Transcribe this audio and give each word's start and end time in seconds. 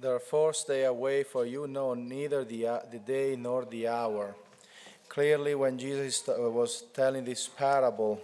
Therefore, 0.00 0.52
stay 0.52 0.84
away, 0.84 1.24
for 1.24 1.44
you 1.44 1.66
know 1.66 1.92
neither 1.94 2.44
the, 2.44 2.66
uh, 2.68 2.80
the 2.88 3.00
day 3.00 3.34
nor 3.36 3.64
the 3.64 3.88
hour. 3.88 4.36
Clearly, 5.08 5.56
when 5.56 5.76
Jesus 5.76 6.22
was 6.28 6.84
telling 6.94 7.24
this 7.24 7.48
parable, 7.48 8.20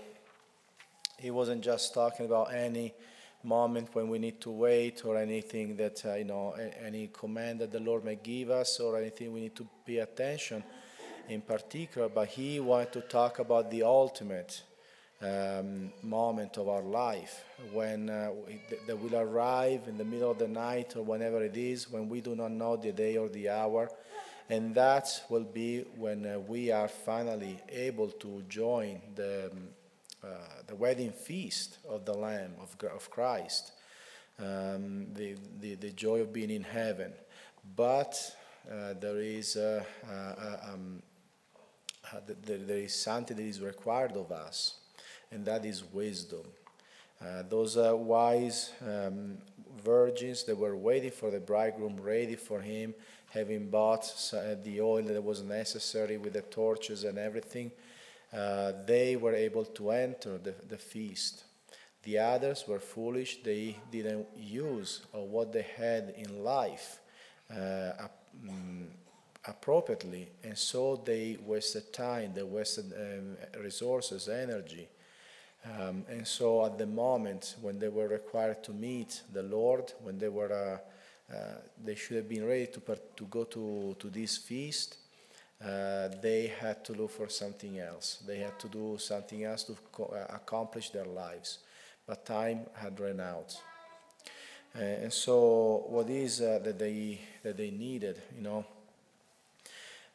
he 1.18 1.32
wasn't 1.32 1.64
just 1.64 1.92
talking 1.92 2.26
about 2.26 2.54
any 2.54 2.94
moment 3.42 3.88
when 3.92 4.08
we 4.08 4.20
need 4.20 4.40
to 4.42 4.50
wait 4.50 5.04
or 5.04 5.16
anything 5.16 5.76
that, 5.76 6.04
uh, 6.04 6.14
you 6.14 6.24
know, 6.24 6.54
any 6.80 7.08
command 7.08 7.58
that 7.58 7.72
the 7.72 7.80
Lord 7.80 8.04
may 8.04 8.16
give 8.16 8.50
us 8.50 8.78
or 8.78 8.96
anything 8.96 9.32
we 9.32 9.40
need 9.40 9.56
to 9.56 9.66
pay 9.84 9.98
attention 9.98 10.62
in 11.28 11.40
particular, 11.40 12.08
but 12.08 12.28
he 12.28 12.60
wanted 12.60 12.92
to 12.92 13.00
talk 13.00 13.38
about 13.40 13.70
the 13.70 13.82
ultimate 13.82 14.62
um, 15.22 15.92
moment 16.02 16.56
of 16.58 16.68
our 16.68 16.82
life 16.82 17.44
when 17.72 18.10
uh, 18.10 18.30
that 18.86 18.96
will 18.98 19.16
arrive 19.16 19.82
in 19.88 19.96
the 19.96 20.04
middle 20.04 20.30
of 20.30 20.38
the 20.38 20.48
night 20.48 20.96
or 20.96 21.02
whenever 21.02 21.42
it 21.42 21.56
is 21.56 21.90
when 21.90 22.08
we 22.08 22.20
do 22.20 22.34
not 22.34 22.50
know 22.50 22.76
the 22.76 22.92
day 22.92 23.16
or 23.16 23.28
the 23.28 23.48
hour. 23.48 23.90
And 24.50 24.74
that 24.74 25.08
will 25.30 25.44
be 25.44 25.80
when 25.96 26.26
uh, 26.26 26.38
we 26.40 26.70
are 26.70 26.88
finally 26.88 27.58
able 27.70 28.08
to 28.10 28.42
join 28.48 29.00
the, 29.14 29.50
um, 29.50 29.68
uh, 30.22 30.26
the 30.66 30.74
wedding 30.74 31.12
feast 31.12 31.78
of 31.88 32.04
the 32.04 32.12
lamb 32.12 32.52
of, 32.60 32.76
of 32.90 33.10
christ 33.10 33.72
um, 34.38 35.06
the, 35.14 35.36
the, 35.60 35.74
the 35.76 35.90
joy 35.90 36.20
of 36.20 36.32
being 36.32 36.50
in 36.50 36.62
heaven. 36.62 37.12
But 37.76 38.18
uh, 38.70 38.94
there 39.00 39.18
is 39.20 39.56
uh, 39.56 39.84
uh, 40.08 40.12
uh, 40.12 40.72
um, 40.72 41.02
uh, 42.12 42.20
th- 42.26 42.38
th- 42.46 42.60
there 42.66 42.78
is 42.78 42.94
something 42.94 43.36
that 43.36 43.42
is 43.42 43.60
required 43.60 44.12
of 44.12 44.32
us, 44.32 44.76
and 45.30 45.44
that 45.44 45.64
is 45.64 45.84
wisdom. 45.92 46.42
Uh, 47.20 47.42
those 47.48 47.76
uh, 47.76 47.96
wise 47.96 48.72
um, 48.82 49.38
virgins 49.82 50.44
that 50.44 50.56
were 50.56 50.76
waiting 50.76 51.10
for 51.10 51.30
the 51.30 51.40
bridegroom, 51.40 51.96
ready 52.00 52.36
for 52.36 52.60
him, 52.60 52.94
having 53.30 53.68
bought 53.68 54.04
uh, 54.32 54.54
the 54.62 54.80
oil 54.80 55.02
that 55.02 55.22
was 55.22 55.42
necessary 55.42 56.16
with 56.16 56.32
the 56.32 56.42
torches 56.42 57.04
and 57.04 57.18
everything, 57.18 57.70
uh, 58.32 58.72
they 58.86 59.16
were 59.16 59.34
able 59.34 59.64
to 59.64 59.90
enter 59.90 60.38
the, 60.38 60.54
the 60.68 60.78
feast. 60.78 61.44
The 62.02 62.18
others 62.18 62.64
were 62.68 62.80
foolish, 62.80 63.42
they 63.42 63.76
didn't 63.90 64.26
use 64.36 65.02
of 65.12 65.22
what 65.22 65.52
they 65.52 65.66
had 65.76 66.14
in 66.16 66.44
life. 66.44 67.00
Uh, 67.50 67.92
mm, 68.44 68.86
appropriately, 69.46 70.28
and 70.42 70.56
so 70.56 71.00
they 71.04 71.38
wasted 71.44 71.92
time, 71.92 72.32
they 72.34 72.42
wasted 72.42 72.92
um, 72.92 73.36
resources, 73.62 74.28
energy. 74.28 74.88
Um, 75.64 76.04
and 76.10 76.26
so, 76.26 76.66
at 76.66 76.76
the 76.76 76.86
moment 76.86 77.56
when 77.62 77.78
they 77.78 77.88
were 77.88 78.08
required 78.08 78.62
to 78.64 78.72
meet 78.72 79.22
the 79.32 79.42
Lord, 79.42 79.92
when 80.02 80.18
they 80.18 80.28
were, 80.28 80.52
uh, 80.52 81.34
uh, 81.34 81.54
they 81.82 81.94
should 81.94 82.18
have 82.18 82.28
been 82.28 82.44
ready 82.46 82.66
to, 82.66 82.80
to 83.16 83.24
go 83.24 83.44
to, 83.44 83.96
to 83.98 84.10
this 84.10 84.36
feast, 84.36 84.96
uh, 85.64 86.08
they 86.20 86.52
had 86.60 86.84
to 86.84 86.92
look 86.92 87.10
for 87.10 87.28
something 87.30 87.78
else. 87.78 88.22
They 88.26 88.38
had 88.38 88.58
to 88.60 88.68
do 88.68 88.98
something 88.98 89.44
else 89.44 89.64
to 89.64 89.76
uh, 90.02 90.26
accomplish 90.34 90.90
their 90.90 91.06
lives. 91.06 91.60
But 92.06 92.26
time 92.26 92.66
had 92.74 93.00
run 93.00 93.20
out. 93.20 93.56
Uh, 94.76 94.82
and 94.82 95.12
so, 95.12 95.84
what 95.88 96.10
is 96.10 96.42
uh, 96.42 96.60
that 96.62 96.78
they 96.78 97.20
that 97.42 97.56
they 97.56 97.70
needed? 97.70 98.20
You 98.36 98.42
know, 98.42 98.64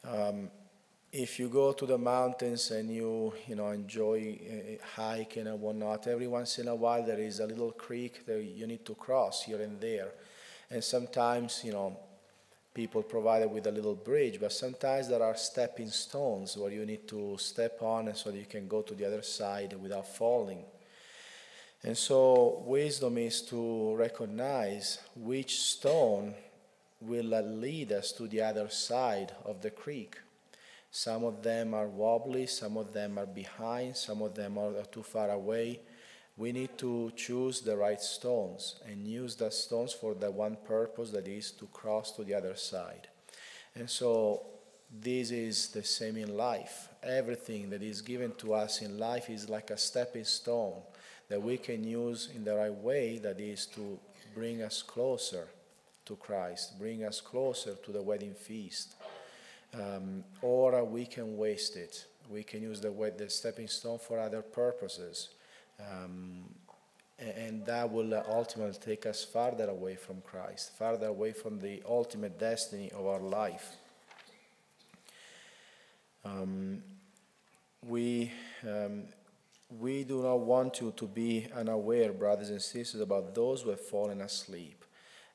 um, 0.03 0.51
if 1.11 1.39
you 1.39 1.49
go 1.49 1.73
to 1.73 1.85
the 1.85 1.97
mountains 1.97 2.69
and 2.71 2.89
you 2.89 3.33
you 3.47 3.55
know 3.55 3.69
enjoy 3.69 4.37
uh, 4.39 4.85
hiking 4.95 5.47
and 5.47 5.59
whatnot, 5.59 6.07
every 6.07 6.27
once 6.27 6.59
in 6.59 6.67
a 6.67 6.75
while 6.75 7.03
there 7.03 7.19
is 7.19 7.39
a 7.39 7.47
little 7.47 7.71
creek 7.71 8.25
that 8.25 8.43
you 8.43 8.67
need 8.67 8.85
to 8.85 8.93
cross 8.95 9.43
here 9.43 9.61
and 9.61 9.81
there, 9.81 10.11
and 10.69 10.83
sometimes 10.83 11.61
you 11.63 11.71
know 11.71 11.97
people 12.73 13.01
provided 13.01 13.49
with 13.51 13.65
a 13.65 13.71
little 13.71 13.95
bridge, 13.95 14.39
but 14.39 14.53
sometimes 14.53 15.07
there 15.07 15.23
are 15.23 15.35
stepping 15.35 15.89
stones 15.89 16.55
where 16.55 16.71
you 16.71 16.85
need 16.85 17.07
to 17.07 17.35
step 17.37 17.81
on 17.81 18.13
so 18.13 18.29
that 18.29 18.37
you 18.37 18.45
can 18.45 18.67
go 18.67 18.81
to 18.83 18.93
the 18.93 19.05
other 19.05 19.23
side 19.23 19.73
without 19.81 20.07
falling. 20.07 20.63
And 21.83 21.97
so, 21.97 22.61
wisdom 22.65 23.17
is 23.17 23.41
to 23.43 23.95
recognize 23.95 24.99
which 25.15 25.59
stone 25.59 26.35
will 27.01 27.41
lead 27.41 27.93
us 27.93 28.11
to 28.13 28.27
the 28.27 28.41
other 28.41 28.69
side 28.69 29.31
of 29.45 29.61
the 29.61 29.71
creek. 29.71 30.17
Some 30.91 31.23
of 31.23 31.43
them 31.43 31.73
are 31.73 31.87
wobbly, 31.87 32.47
some 32.47 32.77
of 32.77 32.93
them 32.93 33.17
are 33.19 33.25
behind, 33.25 33.95
some 33.95 34.21
of 34.21 34.33
them 34.33 34.57
are 34.57 34.73
too 34.91 35.03
far 35.03 35.29
away. 35.29 35.81
We 36.35 36.51
need 36.51 36.77
to 36.79 37.11
choose 37.15 37.61
the 37.61 37.77
right 37.77 38.01
stones 38.01 38.79
and 38.87 39.05
use 39.05 39.35
the 39.35 39.51
stones 39.51 39.93
for 39.93 40.15
the 40.15 40.31
one 40.31 40.57
purpose 40.65 41.11
that 41.11 41.27
is 41.27 41.51
to 41.51 41.67
cross 41.67 42.11
to 42.13 42.23
the 42.23 42.33
other 42.33 42.55
side. 42.55 43.07
And 43.75 43.89
so, 43.89 44.45
this 44.91 45.29
is 45.29 45.67
the 45.67 45.83
same 45.83 46.17
in 46.17 46.35
life. 46.35 46.89
Everything 47.03 47.69
that 47.69 47.83
is 47.83 48.01
given 48.01 48.31
to 48.39 48.53
us 48.53 48.81
in 48.81 48.97
life 48.97 49.29
is 49.29 49.47
like 49.47 49.69
a 49.69 49.77
stepping 49.77 50.23
stone 50.23 50.81
that 51.27 51.41
we 51.41 51.57
can 51.57 51.83
use 51.83 52.29
in 52.35 52.43
the 52.43 52.55
right 52.55 52.73
way, 52.73 53.19
that 53.19 53.39
is 53.39 53.67
to 53.67 53.99
bring 54.33 54.63
us 54.63 54.81
closer 54.81 55.47
to 56.05 56.15
Christ, 56.15 56.79
bring 56.79 57.03
us 57.03 57.21
closer 57.21 57.75
to 57.75 57.91
the 57.91 58.01
wedding 58.01 58.33
feast. 58.33 58.95
Um, 59.73 60.23
or 60.41 60.83
we 60.83 61.05
can 61.05 61.37
waste 61.37 61.75
it. 61.75 62.05
We 62.29 62.43
can 62.43 62.61
use 62.61 62.79
the, 62.81 62.91
the 63.17 63.29
stepping 63.29 63.67
stone 63.67 63.99
for 63.99 64.19
other 64.19 64.41
purposes. 64.41 65.29
Um, 65.79 66.43
and 67.19 67.65
that 67.65 67.91
will 67.91 68.13
uh, 68.13 68.23
ultimately 68.29 68.77
take 68.79 69.05
us 69.05 69.23
farther 69.23 69.69
away 69.69 69.95
from 69.95 70.21
Christ, 70.21 70.77
farther 70.77 71.07
away 71.07 71.33
from 71.33 71.59
the 71.59 71.83
ultimate 71.87 72.39
destiny 72.39 72.91
of 72.91 73.05
our 73.05 73.19
life. 73.19 73.75
Um, 76.23 76.81
we, 77.85 78.31
um, 78.67 79.03
we 79.79 80.03
do 80.03 80.21
not 80.21 80.39
want 80.39 80.81
you 80.81 80.93
to 80.95 81.07
be 81.07 81.47
unaware, 81.55 82.13
brothers 82.13 82.49
and 82.49 82.61
sisters, 82.61 83.01
about 83.01 83.35
those 83.35 83.61
who 83.61 83.69
have 83.69 83.81
fallen 83.81 84.21
asleep. 84.21 84.83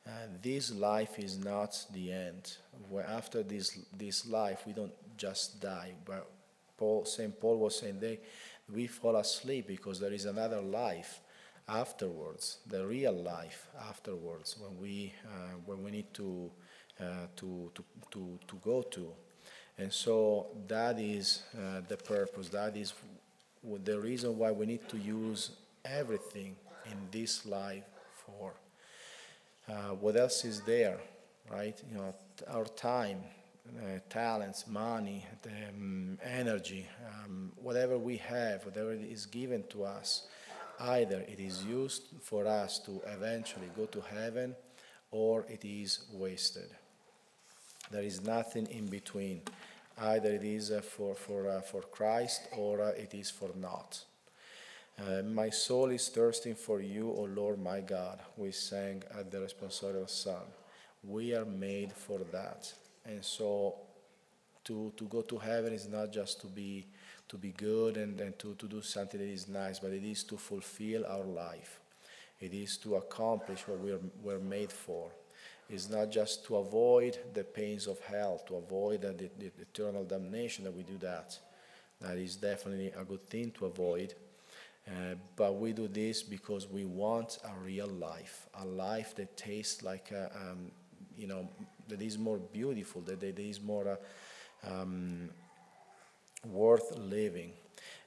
Uh, 0.07 0.11
this 0.43 0.71
life 0.71 1.19
is 1.19 1.39
not 1.39 1.87
the 1.93 2.13
end. 2.13 2.57
Where 2.91 3.07
after 3.07 3.43
this, 3.43 3.79
this 3.97 4.27
life, 4.27 4.65
we 4.67 4.75
don't 4.75 4.93
just 5.17 5.61
die. 5.61 5.93
But 6.05 6.29
Paul, 6.77 7.07
St. 7.07 7.39
Paul 7.41 7.59
was 7.59 7.79
saying 7.79 8.01
they, 8.01 8.21
we 8.73 8.87
fall 8.87 9.17
asleep 9.17 9.67
because 9.67 9.99
there 9.99 10.13
is 10.13 10.27
another 10.27 10.61
life 10.61 11.21
afterwards, 11.69 12.59
the 12.67 12.87
real 12.87 13.15
life 13.15 13.69
afterwards, 13.89 14.57
when 14.59 14.79
we, 14.79 15.15
uh, 15.27 15.57
when 15.65 15.83
we 15.83 15.91
need 15.91 16.13
to, 16.13 16.51
uh, 17.01 17.27
to, 17.37 17.71
to, 17.75 17.85
to, 18.11 18.39
to 18.47 18.57
go 18.57 18.83
to. 18.83 19.11
And 19.79 19.91
so 19.91 20.49
that 20.69 20.99
is 20.99 21.43
uh, 21.57 21.81
the 21.89 21.97
purpose. 21.97 22.51
That 22.51 22.77
is 22.77 22.93
the 23.85 23.99
reason 23.99 24.37
why 24.37 24.51
we 24.51 24.67
need 24.67 24.87
to 24.91 24.99
use 24.99 25.53
everything 25.85 26.57
in 26.85 26.99
this 27.11 27.47
life 27.47 27.85
for. 28.13 28.53
Uh, 29.69 29.95
what 30.01 30.17
else 30.17 30.45
is 30.45 30.61
there, 30.63 30.99
right? 31.51 31.81
You 31.91 31.97
know, 31.97 32.15
our 32.49 32.67
time, 32.67 33.21
uh, 33.79 33.99
talents, 34.11 34.67
money, 34.67 35.25
the, 35.43 35.51
um, 35.69 36.19
energy, 36.23 36.87
um, 37.07 37.53
whatever 37.57 37.97
we 37.97 38.19
have, 38.19 38.65
whatever 38.67 38.93
is 38.93 39.25
given 39.25 39.65
to 39.71 39.85
us, 39.85 40.27
either 40.81 41.21
it 41.21 41.41
is 41.41 41.65
used 41.65 42.03
for 42.23 42.47
us 42.47 42.79
to 42.81 43.01
eventually 43.07 43.71
go 43.75 43.87
to 43.87 44.03
heaven 44.03 44.55
or 45.11 45.47
it 45.49 45.65
is 45.65 46.05
wasted. 46.13 46.71
There 47.91 48.03
is 48.03 48.23
nothing 48.23 48.67
in 48.67 48.87
between. 48.87 49.43
Either 49.97 50.31
it 50.31 50.45
is 50.45 50.71
uh, 50.71 50.83
for, 50.83 51.15
for, 51.15 51.49
uh, 51.49 51.61
for 51.61 51.81
Christ 51.83 52.49
or 52.57 52.83
uh, 52.83 52.89
it 52.89 53.15
is 53.15 53.31
for 53.31 53.51
naught. 53.55 54.05
Uh, 54.97 55.23
my 55.23 55.51
soul 55.51 55.91
is 55.91 56.09
thirsting 56.09 56.55
for 56.55 56.81
you, 56.81 57.11
O 57.11 57.23
Lord 57.23 57.61
my 57.61 57.81
God. 57.81 58.21
We 58.37 58.53
sang 58.53 59.03
at 59.19 59.31
the 59.31 59.39
responsorial 59.39 60.09
psalm. 60.09 60.47
We 61.03 61.35
are 61.35 61.45
made 61.45 61.93
for 61.93 62.21
that. 62.31 62.73
And 63.05 63.25
so 63.25 63.75
to, 64.65 64.93
to 64.97 65.05
go 65.05 65.23
to 65.23 65.39
heaven 65.39 65.73
is 65.73 65.89
not 65.89 66.13
just 66.13 66.41
to 66.43 66.47
be, 66.47 66.87
to 67.29 67.37
be 67.37 67.51
good 67.51 67.97
and, 67.97 68.21
and 68.21 68.39
to, 68.39 68.55
to 68.55 68.67
do 68.67 68.83
something 68.83 69.19
that 69.19 69.29
is 69.29 69.49
nice, 69.49 69.81
but 69.81 69.91
it 69.91 70.05
is 70.05 70.23
to 70.25 70.37
fulfill 70.37 71.05
our 71.07 71.25
life. 71.25 71.81
It 72.41 72.55
is 72.55 72.77
to 72.79 72.95
accomplish 72.95 73.67
what 73.67 73.81
we're, 73.81 74.01
we're 74.23 74.39
made 74.39 74.71
for. 74.71 75.11
It's 75.69 75.91
not 75.91 76.11
just 76.11 76.45
to 76.47 76.57
avoid 76.57 77.19
the 77.33 77.43
pains 77.43 77.89
of 77.89 77.99
hell, 78.01 78.41
to 78.47 78.57
avoid 78.57 79.03
the, 79.03 79.09
the, 79.09 79.31
the 79.39 79.51
eternal 79.61 80.05
damnation 80.05 80.65
that 80.65 80.75
we 80.75 80.85
do 80.85 80.99
that. 80.99 81.37
That 82.01 82.17
is 82.17 82.37
definitely 82.37 82.93
a 82.97 83.05
good 83.05 83.27
thing 83.29 83.51
to 83.59 83.67
avoid. 83.67 84.15
Uh, 84.87 85.15
but 85.37 85.57
we 85.57 85.73
do 85.73 85.89
this 85.89 86.23
because 86.23 86.69
we 86.69 86.85
want 86.85 87.39
a 87.45 87.65
real 87.65 87.87
life, 87.87 88.47
a 88.61 88.65
life 88.65 89.15
that 89.17 89.35
tastes 89.37 89.83
like, 89.83 90.11
a, 90.11 90.31
um, 90.37 90.71
you 91.17 91.27
know, 91.27 91.49
that 91.89 92.03
is 92.03 92.19
more 92.19 92.39
beautiful, 92.39 93.01
that, 93.03 93.21
that 93.21 93.39
is 93.39 93.61
more 93.63 93.99
uh, 94.67 94.71
um, 94.71 95.31
worth 96.47 96.97
living. 96.99 97.53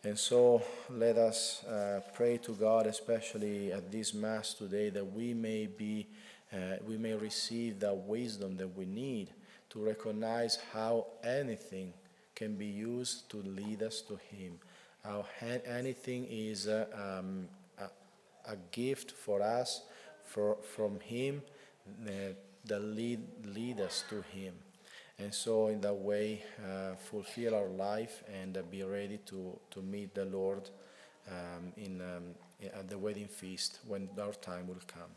And 0.04 0.18
so 0.18 0.62
let 0.90 1.18
us 1.18 1.64
uh, 1.66 2.02
pray 2.14 2.38
to 2.38 2.54
God, 2.54 2.86
especially 2.86 3.72
at 3.72 3.92
this 3.92 4.14
Mass 4.14 4.54
today, 4.54 4.90
that 4.90 5.14
we 5.14 5.34
may 5.34 5.66
be 5.66 6.08
uh, 6.54 6.78
we 6.88 6.98
may 6.98 7.14
receive 7.14 7.80
the 7.80 7.94
wisdom 7.94 8.56
that 8.56 8.78
we 8.78 8.86
need 8.86 9.32
to 9.70 9.86
recognize 9.86 10.58
how 10.72 11.06
anything 11.22 11.92
can 12.36 12.56
be 12.56 12.68
used 12.68 13.30
to 13.30 13.38
lead 13.38 13.84
us 13.84 14.02
to 14.02 14.16
Him, 14.16 14.60
how 15.08 15.26
anything 15.66 16.28
is 16.30 16.68
um, 16.68 17.48
a, 17.78 18.52
a 18.52 18.58
gift 18.72 19.12
for 19.12 19.42
us 19.42 19.84
for, 20.24 20.58
from 20.76 21.00
Him 21.00 21.42
uh, 22.06 22.12
that 22.66 22.80
lead, 22.80 23.22
lead 23.46 23.80
us 23.80 24.04
to 24.10 24.22
Him. 24.22 24.54
And 25.20 25.34
so, 25.34 25.68
in 25.68 25.82
that 25.82 25.96
way, 25.96 26.44
uh, 26.64 26.96
fulfill 26.96 27.56
our 27.56 27.70
life 27.70 28.24
and 28.32 28.58
be 28.70 28.84
ready 28.84 29.18
to, 29.28 29.58
to 29.72 29.82
meet 29.82 30.14
the 30.14 30.26
Lord 30.26 30.70
um, 31.28 31.72
in, 31.78 32.02
um, 32.02 32.36
at 32.62 32.90
the 32.90 32.98
wedding 32.98 33.28
feast 33.28 33.80
when 33.88 34.10
our 34.22 34.34
time 34.34 34.68
will 34.68 34.76
come. 34.86 35.10